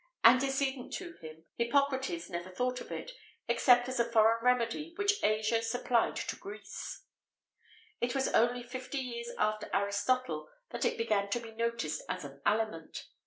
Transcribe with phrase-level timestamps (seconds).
[0.25, 3.11] [XVIII 25] Antecedent to him, Hippocrates never thought of it,
[3.47, 8.97] except as a foreign remedy which Asia supplied to Greece.[XVIII 26] It was only fifty
[8.97, 13.09] years after Aristotle that it began to be noticed as an aliment.